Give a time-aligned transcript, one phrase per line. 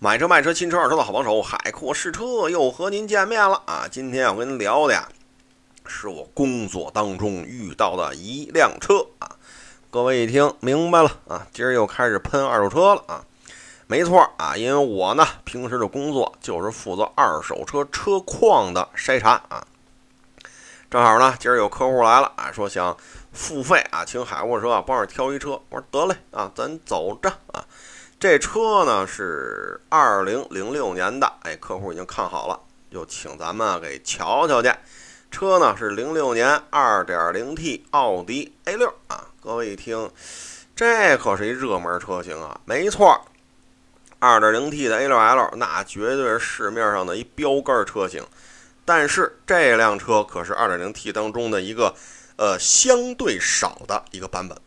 [0.00, 3.88] 买车卖车新车二手的好帮手，海阔试车又和您见面了啊！
[3.90, 5.08] 今天要跟您聊的呀，
[5.88, 9.34] 是我工作当中遇到的一辆车啊。
[9.90, 13.24] 各位一听明白了啊，今儿又开始喷二手车了啊。
[13.88, 19.66] 没错啊，因为我呢平时的工作就是负责二手车车况的筛查啊。
[20.88, 22.96] 正好呢，今儿有客户来了啊，说想
[23.32, 25.60] 付费啊，请海阔车啊帮着挑一车。
[25.70, 27.64] 我说得嘞啊，咱走着啊。
[28.20, 32.58] 这车呢是二零零六年的，哎，客户已经看好了，
[32.90, 34.72] 就请咱们给瞧瞧去。
[35.30, 40.10] 车呢是零六年二点零 T 奥迪 A 六啊，各位一听，
[40.74, 43.24] 这可是一热门车型啊，没错，
[44.18, 48.26] 二点零 T 的 A 六 L 那绝对是市面上的一标杆车型。
[48.84, 51.94] 但是这辆车可是二点零 T 当中的一个
[52.34, 54.58] 呃相对少的一个版本，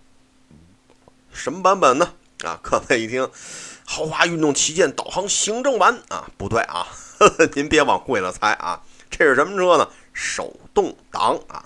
[1.34, 2.14] 什么版本呢？
[2.48, 3.30] 啊， 各位一听，
[3.86, 6.88] 豪华运动旗舰导航行政版啊，不对啊，
[7.20, 9.88] 呵 呵您别往贵了猜啊，这是什么车呢？
[10.14, 11.64] 手动挡啊。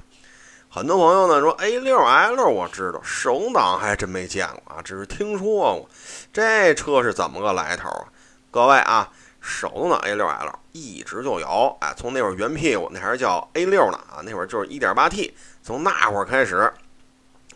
[0.70, 5.90] 很多朋友呢说 A6L 我知道，手动挡还真没见过啊，只是听说过。
[6.34, 8.06] 这车是怎么个来头啊？
[8.52, 15.32] 各位啊，手动挡 A6L 一直就有，哎，从那会儿原屁股那还是叫 A6 呢啊，那会儿就是 1.8T，
[15.64, 16.70] 从那会儿开始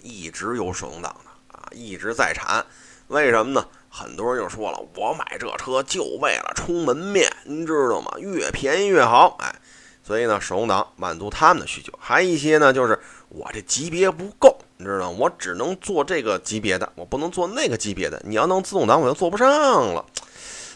[0.02, 1.29] 一直有手动挡的，
[1.72, 2.66] 一直在产。
[3.08, 3.66] 为什么呢？
[3.90, 8.12] 很多人就说了，我买这车就为了充门面，您知道吗？
[8.20, 9.56] 越便宜越好，哎，
[10.04, 11.92] 所以呢，手动挡满足他们的需求。
[12.00, 15.18] 还有一些呢，就是我这级别不够，你知道吗？
[15.20, 18.22] 我只能做这个级别的，我不能做那个级别的。
[18.24, 19.48] 你要弄自动挡，我就做不上
[19.94, 20.06] 了。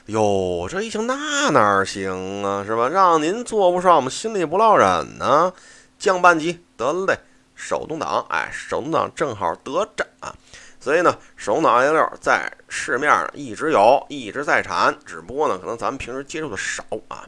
[0.07, 2.89] 哟，这一听那哪行啊，是吧？
[2.89, 5.53] 让您做不上，我们心里不落忍呢。
[5.99, 7.19] 降半级得嘞，
[7.65, 10.35] 手动挡，哎，手动挡正好得着啊。
[10.81, 17.25] 所以呢，手动挡 A6 在市面上一直有，一直在产，只不过呢，可能咱们平时接触的少啊。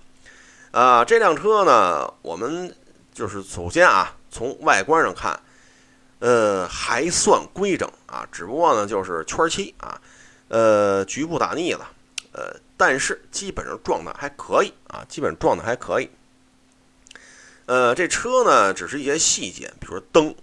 [0.71, 2.75] 啊，这辆车呢，我们
[3.13, 5.39] 就是首先啊，从外观上看，
[6.19, 9.97] 呃，还算规整啊，只不过呢，就是圈漆啊，
[10.49, 11.87] 呃，局部打腻了，
[12.33, 16.09] 呃，但是基本上状态还可以啊，基本状态还可以。
[17.65, 20.35] 呃，这车呢，只是一些细节，比如说灯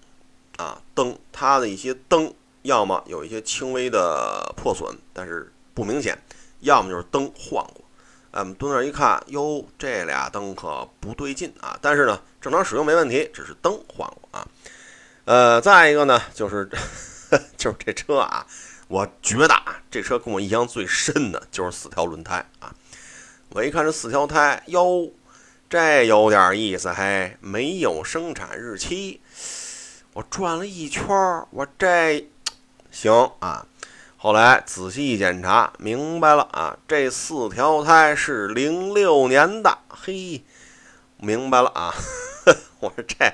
[0.57, 2.33] 啊，灯，它的一些灯。
[2.63, 6.15] 要么有一些轻微的破损，但是不明显；
[6.61, 7.85] 要么就是灯换过。
[8.31, 11.77] 哎，我们蹲那儿一看，哟，这俩灯可不对劲啊！
[11.83, 14.47] 但是呢，正常使用没问题，只是灯换过啊。
[15.25, 16.69] 呃，再一个呢，就是
[17.59, 18.47] 就是这车啊，
[18.87, 22.73] 我觉得啊，这车跟我印象最深的就是四条轮胎啊。
[23.49, 25.11] 我一看这四条胎，哟，
[25.73, 29.23] 这有点意思嘿，没有生产日期。
[30.13, 31.07] 我转了一圈，
[31.49, 32.29] 我这。
[32.91, 33.65] 行啊，
[34.19, 40.45] 后来仔细一检查，明白了啊，这四条胎是零六年的，嘿，
[41.17, 41.95] 明白了啊，
[42.45, 43.33] 呵 我说这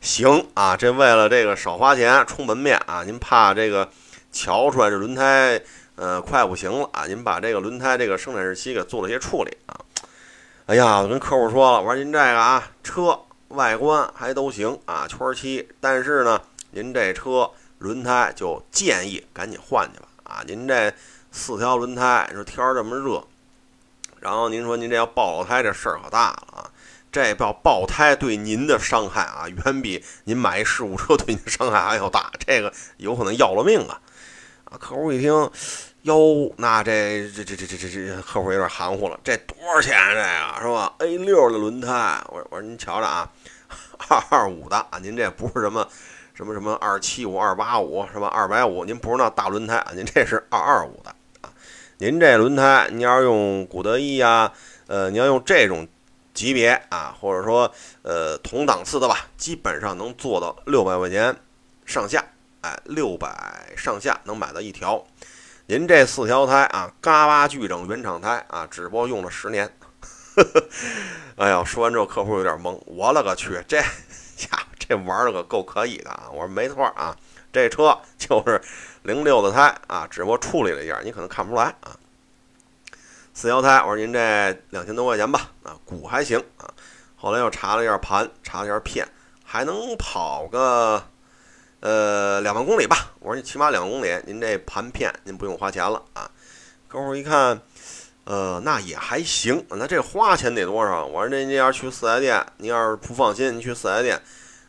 [0.00, 3.90] 行啊，这为了这个少花钱充门面啊，您怕这个
[4.32, 5.60] 瞧出来这轮胎
[5.96, 9.83] 呃快不行了啊，您把这个轮胎这个生产日期给做了些处理啊。
[10.66, 17.50] 哎呀，我跟客户说了，我说您这个啊，车外观还都行啊，圈漆，但是呢，您这车。
[17.78, 20.42] 轮胎就建议赶紧换去吧啊！
[20.46, 20.90] 您这
[21.30, 23.22] 四条轮胎，你说天这么热，
[24.20, 26.70] 然后您说您这要爆胎，这事儿可大了啊！
[27.12, 34.00] 这爆爆胎对您的伤害啊，远比您买一事故车对您伤害还要大，这个有可能要了命啊！
[34.64, 35.50] 啊，客户一听，
[36.04, 43.30] 哟，那这这这这这这这客户有点含糊了，这多少钱啊这个是吧？A 六的轮胎，我我说您瞧着啊，
[44.08, 45.86] 二二五的啊，您这不是什么。
[46.36, 48.26] 什么什么二七五二八五是吧？
[48.26, 49.92] 二百五，您不是那大轮胎啊？
[49.94, 51.52] 您这是二二五的啊？
[51.98, 54.52] 您这轮胎，您要用古德一呀，
[54.88, 55.86] 呃，你要用这种
[56.34, 57.72] 级别啊，或者说
[58.02, 61.36] 呃同档次的吧，基本上能做到六百块钱
[61.86, 62.24] 上下，
[62.62, 65.06] 哎，六百上下能买到一条。
[65.66, 69.74] 您这四条胎啊，嘎巴巨整原厂胎啊，只不过用了十年。
[71.36, 73.84] 哎呀，说完之后客户有点懵，我勒个去，这 呀。
[74.86, 76.24] 这玩的可够可以的啊！
[76.30, 77.16] 我说没错啊，
[77.50, 78.60] 这车就是
[79.02, 81.96] 零六的胎啊，只不过处理了一下，你可能看不出来啊。
[83.32, 84.18] 四条胎，我说您这
[84.68, 86.68] 两千多块钱吧啊，鼓还行啊。
[87.16, 89.08] 后来又查了一下盘，查了一下片，
[89.42, 91.02] 还能跑个
[91.84, 93.12] 呃两万公里吧。
[93.20, 96.30] 我说你起码两万公里，您这盘片您不用花钱了啊。
[96.88, 97.60] 客户一看，
[98.24, 101.04] 呃，那也还行，那这花钱得多少？
[101.04, 104.18] 我说那您要是去四 S 店，您要是不放心，您去四 S 店。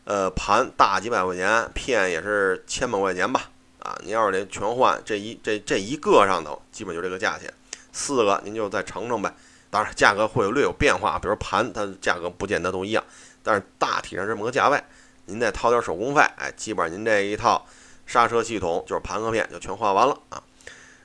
[0.03, 3.50] 呃，盘大几百块钱，片也是千把块钱吧？
[3.79, 7.51] 啊，您要是得全换，这一这这一个上头，基本就这个价钱。
[7.94, 9.33] 四个您就再乘乘呗。
[9.69, 13.03] 当然价格会有略有变化，比如盘它价格不见得都一样，
[13.41, 14.83] 但是大体上这么个价位，
[15.25, 17.66] 您再掏点手工费，哎，基本上您这一套
[18.06, 20.42] 刹车系统就是盘和片就全换完了啊。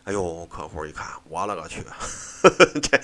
[0.04, 1.84] 哎呦，客户一看，我勒个去，
[2.80, 2.98] 这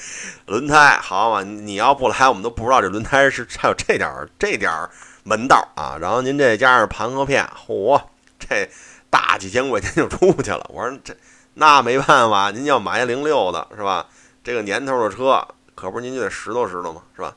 [0.47, 1.43] 轮胎好嘛？
[1.43, 4.91] 你要不来，我们都不知道这轮胎是还有这点儿这点儿
[5.23, 5.97] 门道啊。
[6.01, 8.03] 然后您这加上盘和片，嚯，
[8.39, 8.69] 这
[9.11, 10.67] 大几千块钱就出去了。
[10.73, 11.15] 我说这
[11.55, 14.07] 那没办法，您要买零六的是吧？
[14.43, 17.35] 这个年头的车，可不是您就得拾掇拾掇嘛，是吧？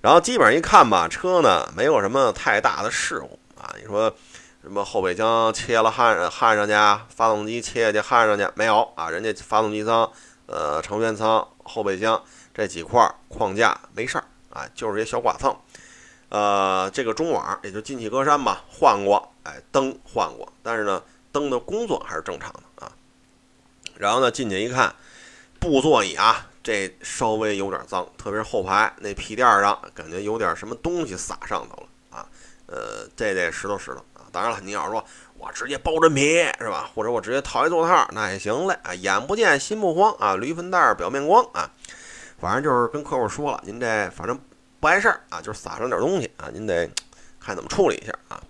[0.00, 3.74] 然后基本上一看吧，车呢没有什么太大的事故啊。
[3.80, 4.14] 你说。
[4.62, 6.74] 什么后备箱切了焊焊上去，
[7.08, 9.08] 发动机切下去焊上去没有啊？
[9.08, 10.12] 人家发动机舱、
[10.44, 15.56] 呃成员舱、后备箱这几块框架没事儿啊，就是些小剐蹭。
[16.28, 21.02] 呃，这个中网也就进气格栅吧，换过，哎，灯换过，但是呢，
[21.32, 22.92] 灯的工作还是正常的啊。
[23.96, 24.94] 然后呢，进去一看，
[25.58, 32.26] 布座椅啊，这稍微有点脏，特别是后排那皮垫上，感觉有点什么东西撒上头了啊。
[32.66, 34.26] 呃，这得拾掇拾掇啊。
[34.30, 35.04] 当然了，你要说
[35.38, 36.90] 我直接包真皮是吧？
[36.94, 38.94] 或者我直接套一座套，那也行嘞啊！
[38.94, 41.70] 眼不见心不慌啊，驴粪蛋表面光啊！
[42.38, 44.38] 反正就是跟客户说了，您这反正
[44.78, 46.88] 不碍事儿啊，就是撒上点东西啊，您得
[47.40, 48.40] 看怎么处理一下啊。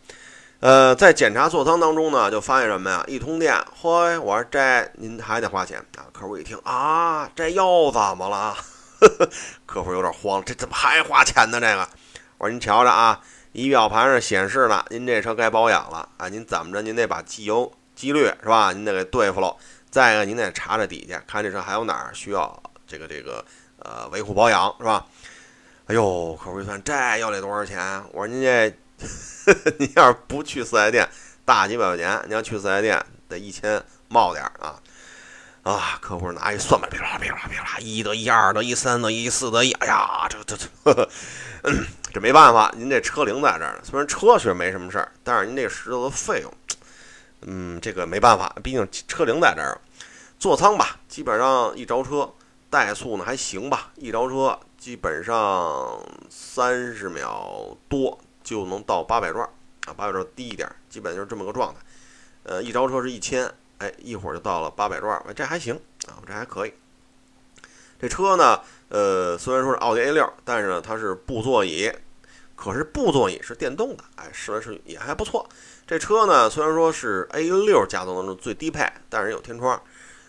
[0.61, 3.03] 呃，在检查座舱当中呢，就发现什么呀？
[3.07, 4.19] 一通电，嘿！
[4.19, 6.05] 我说这您还得花钱啊！
[6.13, 8.55] 客户一听啊，这又怎么了？
[9.65, 11.59] 客户有点慌，这怎么还花钱呢？
[11.59, 11.89] 这个，
[12.37, 13.19] 我说您瞧着啊。
[13.53, 16.29] 仪表盘上显示呢，您这车该保养了啊！
[16.29, 16.83] 您怎么着？
[16.83, 18.71] 您得把机油机滤是吧？
[18.73, 19.57] 您得给对付喽。
[19.91, 23.43] 再一个，您得查查底下，看这车还有哪儿需要这个这个
[23.79, 25.07] 呃维护保养是吧？
[25.87, 28.05] 哎呦，客户一算，这要得多少钱？
[28.13, 28.71] 我说您这，
[29.79, 31.09] 您要是不去四 S 店，
[31.45, 34.81] 大几百块钱；你要去四 S 店，得一千冒点儿啊！
[35.63, 39.73] 啊，客户拿一算盘，噼啦噼啦噼啦，一得一，二得一，三得一，四得一。
[39.73, 41.09] 哎呀，这这这。
[42.13, 43.81] 这没办法，您这车龄在这儿呢。
[43.85, 46.53] 虽然车确实没什么事儿，但是您这石头的费用，
[47.43, 49.79] 嗯，这个没办法，毕竟车龄在这儿。
[50.39, 52.33] 座舱吧，基本上一着车，
[52.71, 59.49] 怠速呢还行吧，一着车基本上三十秒多就能到八百转
[59.87, 61.81] 啊，八百转低一点，基本就是这么个状态。
[62.43, 65.75] 呃，一着车是一千，哎，一会儿就到了八百转，这还行
[66.09, 66.73] 啊，这还可以。
[68.01, 68.61] 这车呢？
[68.89, 71.93] 呃，虽然说是奥迪 A 六，但是呢，它是布座椅，
[72.57, 75.49] 可是布座椅是电动的，哎，试来试去也还不错。
[75.87, 79.81] 这车呢，虽然说是 A 六家族当中最低配，但是有天窗，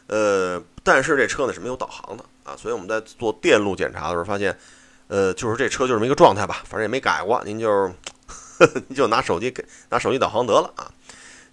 [0.07, 4.55] 呃，但是这车呢是没有导航的啊，所以我们在做电路检查的时候发现，
[5.11, 10.89] 呃，就是这车就这么一个状态吧，反正也没改过，您就呵呵 您就拿手机给拿手机导航得了啊。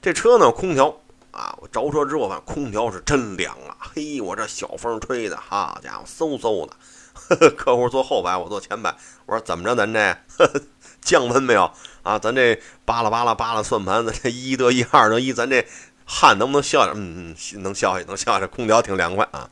[0.00, 0.96] 这车呢，空调。
[1.30, 1.54] 啊！
[1.60, 3.76] 我着车之后，反正空调是真凉啊！
[3.78, 7.50] 嘿，我这小风吹的，好家伙，嗖嗖的。
[7.54, 8.92] 客户坐后排，我坐前排。
[9.24, 10.00] 我说怎么着，咱这
[10.36, 10.60] 呵呵
[11.00, 11.70] 降温没有
[12.02, 12.18] 啊？
[12.18, 15.64] 咱这扒拉扒拉扒拉算盘，咱这一得一，二得一，咱这
[16.04, 16.96] 汗能不能消点？
[16.96, 18.44] 嗯嗯，能消下，能消下。
[18.48, 19.48] 空调挺凉快啊。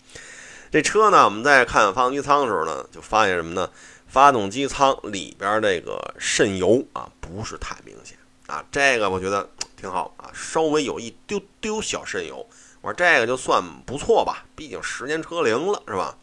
[0.72, 3.70] 这车呢，我们在看发动机舱的时候呢，就发现什么呢？
[4.06, 8.16] 发动机舱里边这个渗油啊，不是太明显
[8.46, 8.64] 啊。
[8.70, 9.48] 这个我觉得。
[9.78, 12.38] 挺好啊，稍微有一丢丢小渗油，
[12.80, 16.16] 我说这个就算不错吧，毕竟十年车龄了，是吧？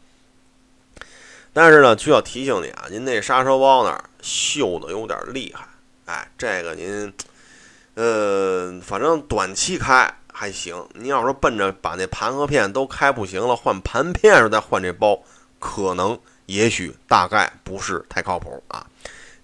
[1.52, 5.68] 但是呢，需要提醒你啊，您那刹车包那儿锈的有点厉害，
[6.06, 7.14] 哎，这个您，
[7.94, 15.22] 呃，反正短期开还行，您要说奔着把那盘和片都开不行了，换盘片时再换这包，
[15.60, 18.86] 可能也许大概不是太靠谱啊。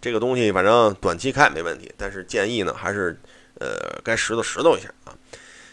[0.00, 3.18] 这个东西反正短期开没问题，但是建议呢还是。
[3.60, 5.12] 呃，该拾掇拾掇一下啊。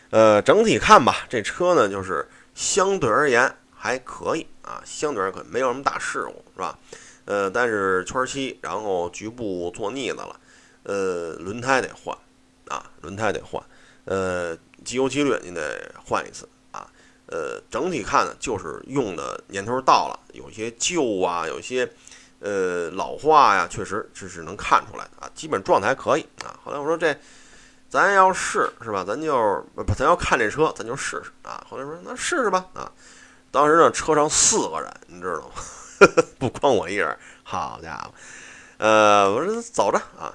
[0.10, 6.78] 呃，整体看吧，这车呢就是相对而言还可以啊，相对而言没有什么大事故，是吧？
[7.24, 10.38] 呃，但是圈漆，然后局部做腻子了，
[10.84, 12.18] 呃，轮胎得换
[12.68, 13.64] 啊，轮胎得换，
[14.04, 14.54] 呃，
[14.84, 16.46] 机油机滤您得换一次。
[17.28, 21.90] 呃，整体看呢，就是用的年头到了，有些旧啊，有些
[22.40, 25.30] 呃老化呀，确实这是能看出来的啊。
[25.36, 26.60] 基本状态还可以啊。
[26.64, 27.16] 后来我说这。
[27.90, 29.02] 咱要试是吧？
[29.08, 31.66] 咱就不，咱要看这车，咱就试试啊。
[31.70, 32.92] 后来说那试试吧啊。
[33.50, 35.54] 当时呢，车上四个人，你知道吗？
[36.38, 37.18] 不光我一人。
[37.44, 38.14] 好家伙，
[38.80, 40.34] 呃，我说走着啊。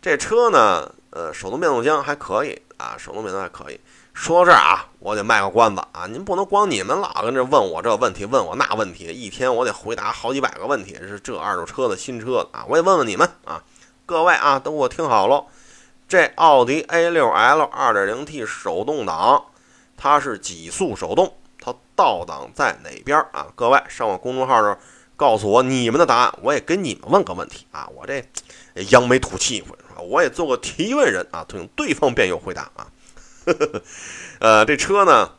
[0.00, 3.80] 这车呢，呃，手动变速箱还可以啊，手动变速箱还可以。
[4.14, 6.06] 说到这儿啊，我得卖个关子啊。
[6.06, 10.94] 您不能光你们老跟这问我这问题，问我那问题，一天我得回答好几百个问题。
[10.96, 13.62] 是这二手车的新车的啊，我也问问你们啊，
[14.06, 15.46] 各位啊，都给我听好喽。
[16.06, 19.46] 这奥迪 A6L 2.0T 手动挡，
[19.96, 23.46] 它是几速手动它倒档在哪边啊？
[23.54, 24.78] 各位上我公众号这
[25.16, 27.88] 告诉我你们的答案，我也跟你们问个问题啊！
[27.94, 28.22] 我这
[28.90, 29.64] 扬眉吐气，
[29.98, 32.86] 我也做个提问人啊，等对方便有回答啊。
[33.46, 33.82] 呵
[34.40, 35.32] 呃，这车呢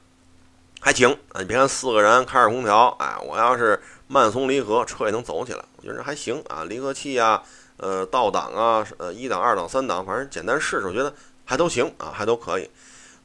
[0.81, 6.65] 还行啊，你别看四个人开着空调，哎，我要是慢松离合，车也能走起来，我觉得还行啊。
[6.65, 7.41] 离合器啊，
[7.77, 11.13] 呃，倒档啊，呃，一档、二档、三档，反正简单试试，我觉得
[11.45, 12.69] 还都行啊，还都可以。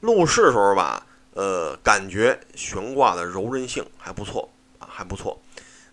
[0.01, 5.37] 路试时候吧，呃，感觉悬挂的柔韧性还不错啊，还不错。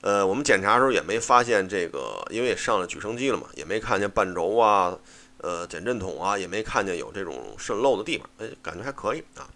[0.02, 4.97] 呃，我们检查的时候也没发现这个，因为上了举升机了嘛，也没看见半轴啊，
[5.47, 9.47] 呃，减震筒啊，也没看见有这种渗漏的地方，哎，感觉还可以啊。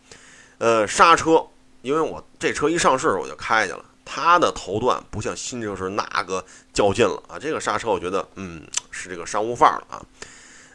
[0.58, 1.44] 呃，刹车，
[1.82, 10.06] 因为我这车一上市我就开去了，它的头段不像新车时那个较劲了啊，这个刹车我觉得，嗯，是这个商务范儿了啊。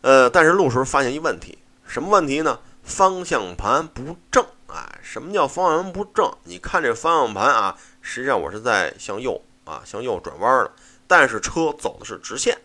[0.01, 1.57] 呃，但是路时候发现一问题，
[1.87, 2.59] 什么问题呢？
[2.83, 6.29] 方向盘不正，哎，什么叫方向盘不正？
[6.43, 9.41] 你看这方向盘啊，实际上我是在向右。
[9.63, 10.71] 啊，向右转弯了，
[11.07, 12.55] 但是车走的是直线，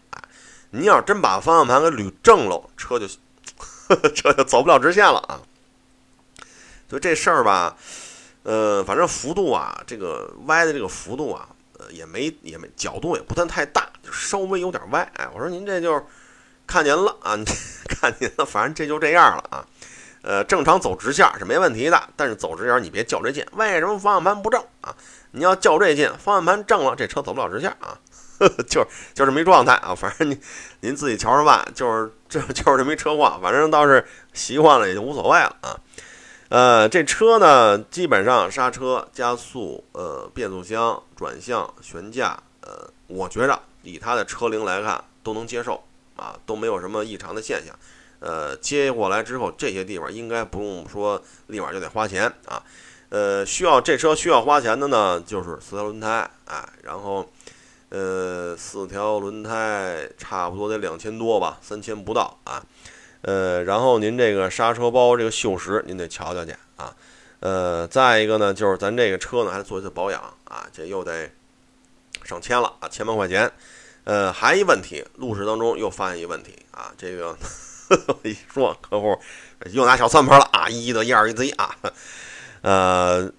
[0.71, 3.07] 您要真把方向盘给捋正了，车就
[3.59, 5.41] 呵呵车就走不了直线了啊。
[6.89, 7.77] 所以这事儿吧，
[8.45, 11.49] 呃，反正幅度啊，这个歪的这个幅度啊，
[11.79, 15.01] 呃，也没也没角度也不算太大，就稍微有点歪。
[15.17, 16.05] 哎，我说您这就
[16.67, 17.37] 看您了啊，
[17.89, 19.67] 看您了，反正这就这样了啊。
[20.23, 23.45] 呃，正常走直线是没问题的，但是走直线你别较这劲。
[23.53, 24.95] 为什么方向盘不正啊？
[25.31, 27.99] 你要较这劲，方向盘正了，这车走不了直线啊，
[28.67, 29.95] 就是就这么一状态啊。
[29.95, 30.41] 反正您
[30.81, 33.41] 您自己瞧着办，就是这就是这么一车况。
[33.41, 35.79] 反正倒是习惯了也就无所谓了啊。
[36.49, 45.81] 呃，这车呢，基本上刹车、加速、呃，变速箱、转向、悬架，呃，我觉着以它的车龄来看都能接受
[46.17, 47.73] 啊，都没有什么异常的现象。
[48.19, 52.61] 呃，接过来之后，这些地方应该不用说，立马就得花钱啊。
[53.11, 57.29] 呃，需要这车需要花钱的呢，就是四条轮胎，哎，然后，
[57.91, 62.63] 呃，四条轮胎差不多得两千多吧，三千不到啊。
[63.23, 66.95] 呃，然后您这个刹车包这个锈蚀，您得瞧瞧去啊。
[67.41, 71.31] 呃，再一个呢，就是咱这个车呢还得做一次保养啊，这又得
[72.25, 73.53] 上千了啊，千把块钱。
[74.05, 77.37] 呃，还一问题，路试当中又发现一问题啊，这个
[77.89, 78.17] 呵呵。
[78.25, 79.19] 一说客户
[79.73, 81.77] 又拿小算盘了啊，一得一，二得一啊，
[82.63, 83.33] 呃，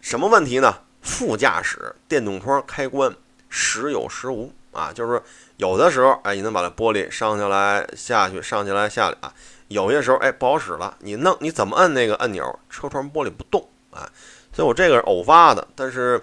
[0.00, 0.80] 什么问题呢？
[1.00, 3.14] 副驾驶电动窗开关
[3.48, 5.22] 时有时无啊，就是
[5.56, 9.32] 有的时候哎，你能把这玻璃上下来下去，上下来下来啊，
[9.68, 14.08] 有些时候哎不好使了，你弄你怎么摁那个按钮，车窗玻璃不动啊，
[14.52, 16.22] 所以我这个是偶发的，但是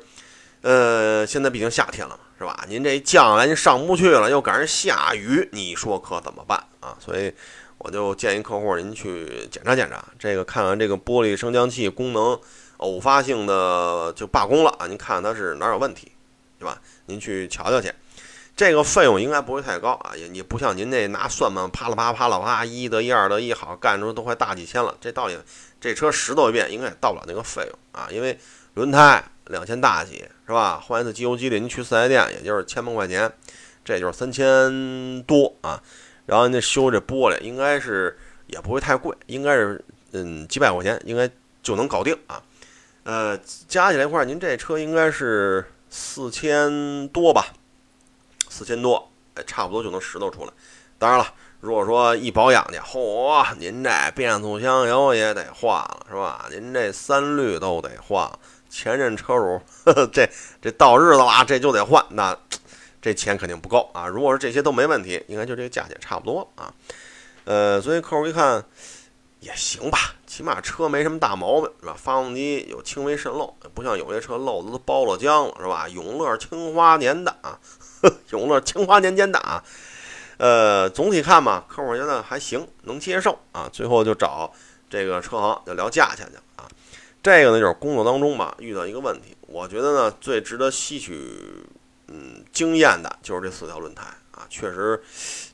[0.61, 2.19] 呃，现在毕竟夏天了嘛。
[2.37, 2.65] 是吧？
[2.67, 6.93] 您这一降下来，您上不去了，又赶上下雨，你说可怎么办啊？
[6.99, 7.33] 所以
[7.77, 12.37] 我就建议客户您去检查检查，这个看看这个玻璃升降器功能
[12.75, 14.85] 偶发性的就罢工了啊！
[14.85, 16.11] 您看看它是哪有问题，
[16.65, 16.81] 对吧？
[17.05, 17.93] 您去瞧瞧去。
[18.55, 25.37] 这个费用应该不会太高啊，也也不像您那拿算盘啪啦啪啪啦啪一得一二得一好干出都快大几千了，这到底
[25.79, 28.39] 这车十多遍应该也到不了那个费用啊，因为
[28.73, 29.23] 轮胎。
[29.49, 30.79] 两千大几是吧？
[30.83, 33.31] 换一次机油机滤，您去四 S 店也就是千把块钱，
[33.83, 35.79] 这就是三千多啊。
[36.25, 38.17] 然后您修这玻璃，应该是
[38.47, 39.79] 也不会太贵，应该是
[40.13, 41.29] 嗯几百块钱应该
[41.61, 42.41] 就能搞定啊。
[43.03, 47.47] 呃，加起来一块，您这车应该是四千多吧？
[48.49, 50.51] 四千多，哎，差不多就能拾掇出来。
[50.97, 56.47] 当然了，如果说一保养去，嚯，您这变速箱油也得换了是吧？
[56.51, 58.29] 您这三滤都得换。
[58.69, 59.61] 前任车主，
[60.11, 60.29] 这
[60.61, 62.37] 这到日子了，这就得换，那
[63.01, 64.05] 这钱肯定不够啊。
[64.07, 66.73] 如果说这些都没问题，应该就这个价钱差不多啊。
[67.45, 68.65] 呃，所以客户一看
[69.45, 71.95] 也行吧，起码车没什么大毛病是吧？
[71.95, 75.87] 发动机有轻微渗漏，不像有些车漏子都包了浆了是吧？
[75.87, 77.59] 永乐青花年的啊，
[78.31, 79.63] 永乐青花年间的啊。
[80.37, 83.69] 呃，总体看吧，客户觉得还行，能接受啊。
[83.71, 84.51] 最后就找
[84.89, 86.67] 这个车行就聊价钱去啊。
[87.21, 91.67] 这个呢，就是工作当中吧遇到一个问题，我觉得呢最值得吸取
[92.07, 94.99] 嗯经验的就是这四条轮胎啊，确实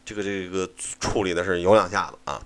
[0.06, 0.70] 这个这个
[1.02, 2.42] 处理的是有两下子啊。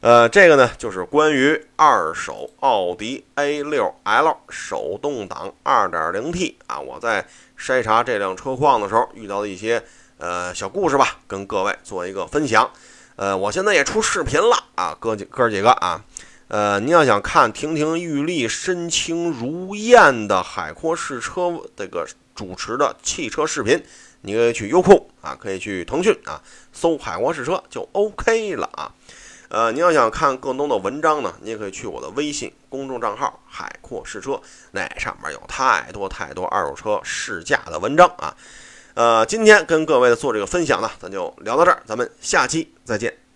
[0.00, 7.26] 呃，这个呢就是关于二手奥迪 A6L 手动挡 2.0T 啊，我在
[7.58, 9.82] 筛查这辆车况的时候遇到的一些
[10.18, 12.70] 呃小故事吧，跟各位做一个分享。
[13.16, 16.04] 呃，我现在也出视频了啊，哥几哥几个啊。
[16.46, 23.82] 呃，您要想看亭亭玉立、身轻如燕的海阔试车这个主持的汽车视频，
[24.20, 26.40] 你可以去优酷啊，可以去腾讯啊，
[26.72, 28.94] 搜“海阔试车”就 OK 了啊。
[29.48, 34.40] 呃，你要想看更多的文章呢，你也可以去我的微信公众账号“海阔试车”，
[34.72, 38.36] 那上面有太多太多二手车试驾的文章啊。
[38.94, 43.27] 呃，今天跟各位做这个分享呢，咱就聊到这儿，咱们下期再见。